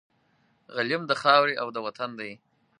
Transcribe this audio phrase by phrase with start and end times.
[0.75, 2.31] غلیم د خاوري او د وطن دی